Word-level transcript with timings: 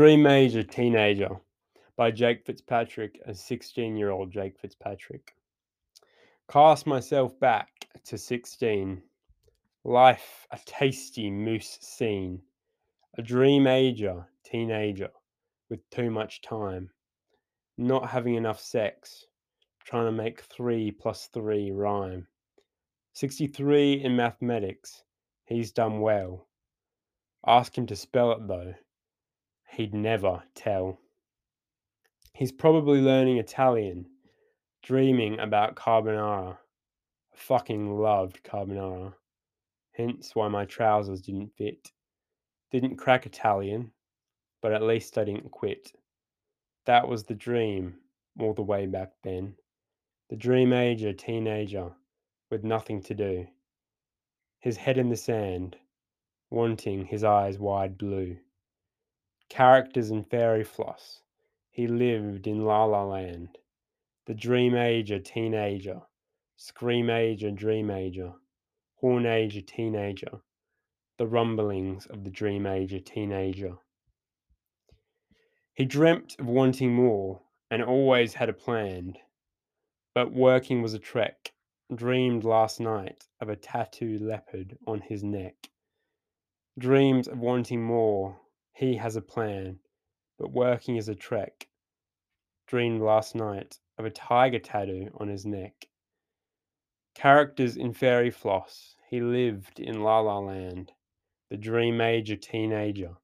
Dreamager 0.00 0.66
Teenager 0.66 1.28
by 1.94 2.10
Jake 2.10 2.46
Fitzpatrick, 2.46 3.20
a 3.26 3.34
16 3.34 3.98
year 3.98 4.08
old 4.08 4.32
Jake 4.32 4.58
Fitzpatrick. 4.58 5.34
Cast 6.50 6.86
myself 6.86 7.38
back 7.38 7.68
to 8.06 8.16
16. 8.16 9.02
Life 9.84 10.46
a 10.52 10.58
tasty 10.64 11.30
moose 11.30 11.76
scene. 11.82 12.40
A 13.18 13.22
dream 13.22 13.66
ager, 13.66 14.26
teenager, 14.42 15.10
with 15.68 15.80
too 15.90 16.10
much 16.10 16.40
time. 16.40 16.88
Not 17.76 18.08
having 18.08 18.36
enough 18.36 18.58
sex. 18.58 19.26
Trying 19.84 20.06
to 20.06 20.12
make 20.12 20.40
3 20.40 20.92
plus 20.92 21.26
3 21.26 21.72
rhyme. 21.72 22.26
63 23.12 24.02
in 24.02 24.16
mathematics. 24.16 25.04
He's 25.44 25.72
done 25.72 26.00
well. 26.00 26.48
Ask 27.46 27.76
him 27.76 27.86
to 27.88 27.96
spell 27.96 28.32
it 28.32 28.48
though. 28.48 28.72
He'd 29.72 29.94
never 29.94 30.42
tell. 30.54 30.98
He's 32.34 32.50
probably 32.50 33.00
learning 33.00 33.38
Italian, 33.38 34.06
dreaming 34.82 35.38
about 35.38 35.76
carbonara. 35.76 36.54
I 36.54 37.36
fucking 37.36 37.96
loved 37.98 38.42
carbonara. 38.42 39.14
Hence 39.92 40.34
why 40.34 40.48
my 40.48 40.64
trousers 40.64 41.20
didn't 41.20 41.52
fit. 41.56 41.92
Didn't 42.72 42.96
crack 42.96 43.26
Italian, 43.26 43.92
but 44.60 44.72
at 44.72 44.82
least 44.82 45.16
I 45.16 45.24
didn't 45.24 45.50
quit. 45.50 45.92
That 46.86 47.06
was 47.06 47.24
the 47.24 47.34
dream 47.34 47.94
all 48.38 48.54
the 48.54 48.62
way 48.62 48.86
back 48.86 49.12
then. 49.22 49.54
The 50.30 50.36
dream 50.36 50.72
ager 50.72 51.12
teenager 51.12 51.92
with 52.50 52.64
nothing 52.64 53.02
to 53.02 53.14
do. 53.14 53.46
His 54.58 54.76
head 54.76 54.98
in 54.98 55.08
the 55.08 55.16
sand, 55.16 55.76
wanting 56.50 57.06
his 57.06 57.22
eyes 57.22 57.58
wide 57.58 57.96
blue. 57.96 58.36
Characters 59.50 60.12
in 60.12 60.22
fairy 60.22 60.62
floss. 60.62 61.22
He 61.70 61.88
lived 61.88 62.46
in 62.46 62.64
La 62.64 62.84
La 62.84 63.02
Land. 63.02 63.58
The 64.26 64.34
dream 64.34 64.76
ager 64.76 65.18
teenager. 65.18 66.02
Scream 66.56 67.10
ager 67.10 67.50
dream 67.50 67.90
ager. 67.90 68.32
Horn 68.94 69.26
ager 69.26 69.60
teenager. 69.60 70.40
The 71.18 71.26
rumblings 71.26 72.06
of 72.06 72.22
the 72.22 72.30
dream 72.30 72.64
ager 72.64 73.00
teenager. 73.00 73.76
He 75.74 75.84
dreamt 75.84 76.36
of 76.38 76.46
wanting 76.46 76.94
more 76.94 77.42
and 77.72 77.82
always 77.82 78.34
had 78.34 78.48
a 78.48 78.54
plan. 78.54 79.14
But 80.14 80.32
working 80.32 80.80
was 80.80 80.94
a 80.94 80.98
trek. 81.00 81.52
Dreamed 81.92 82.44
last 82.44 82.78
night 82.78 83.26
of 83.40 83.48
a 83.48 83.56
tattooed 83.56 84.20
leopard 84.20 84.78
on 84.86 85.00
his 85.00 85.24
neck. 85.24 85.70
Dreams 86.78 87.26
of 87.26 87.40
wanting 87.40 87.82
more. 87.82 88.38
He 88.80 88.96
has 88.96 89.14
a 89.14 89.20
plan, 89.20 89.78
but 90.38 90.52
working 90.52 90.96
is 90.96 91.10
a 91.10 91.14
trek. 91.14 91.68
Dreamed 92.66 93.02
last 93.02 93.34
night 93.34 93.78
of 93.98 94.06
a 94.06 94.10
tiger 94.10 94.58
tattoo 94.58 95.10
on 95.18 95.28
his 95.28 95.44
neck. 95.44 95.90
Characters 97.14 97.76
in 97.76 97.92
Fairy 97.92 98.30
Floss. 98.30 98.96
He 99.10 99.20
lived 99.20 99.80
in 99.80 100.00
La 100.00 100.20
La 100.20 100.38
Land. 100.38 100.92
The 101.50 101.58
Dream 101.58 102.00
Ager 102.00 102.36
Teenager. 102.36 103.18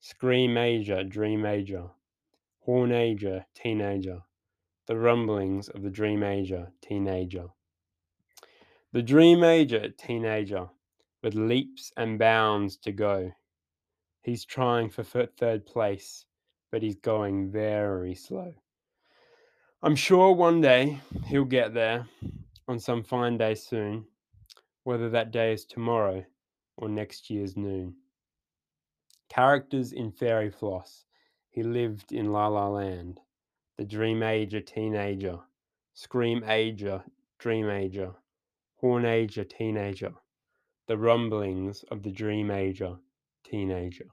Scream 0.00 0.56
Ager 0.56 1.04
Dream 1.04 1.44
Ager. 1.44 1.90
Horn 2.60 2.90
Ager 2.90 3.44
Teenager. 3.54 4.22
The 4.86 4.96
Rumblings 4.96 5.68
of 5.68 5.82
the 5.82 5.90
Dream 5.90 6.22
Ager 6.22 6.72
Teenager. 6.80 7.48
The 8.92 9.02
Dream 9.02 9.44
Ager 9.44 9.90
Teenager 9.90 10.70
with 11.22 11.34
leaps 11.34 11.92
and 11.94 12.18
bounds 12.18 12.78
to 12.78 12.90
go. 12.90 13.32
He's 14.24 14.44
trying 14.44 14.90
for 14.90 15.02
third 15.02 15.66
place, 15.66 16.26
but 16.72 16.82
he's 16.82 16.96
going 16.96 17.50
very 17.50 18.14
slow. 18.14 18.54
I'm 19.82 19.96
sure 19.96 20.32
one 20.32 20.60
day 20.60 20.98
he'll 21.26 21.44
get 21.44 21.74
there 21.74 22.06
on 22.66 22.80
some 22.80 23.02
fine 23.02 23.36
day 23.36 23.54
soon, 23.54 24.06
whether 24.84 25.10
that 25.10 25.30
day 25.30 25.52
is 25.52 25.64
tomorrow 25.64 26.24
or 26.76 26.88
next 26.88 27.30
year's 27.30 27.56
noon. 27.56 27.94
Characters 29.28 29.92
in 29.92 30.10
Fairy 30.10 30.50
Floss. 30.50 31.04
He 31.50 31.62
lived 31.62 32.12
in 32.12 32.32
La 32.32 32.48
La 32.48 32.68
Land. 32.68 33.20
The 33.76 33.84
Dream 33.84 34.22
Ager 34.22 34.60
Teenager. 34.60 35.38
Scream 35.92 36.42
Ager 36.46 37.04
Dream 37.38 37.68
Ager. 37.68 38.14
Horn 38.76 39.04
Ager 39.04 39.44
Teenager 39.44 40.14
the 40.86 40.98
rumblings 40.98 41.82
of 41.84 42.02
the 42.02 42.10
dream 42.10 42.50
ager 42.50 42.96
teenager. 43.42 44.06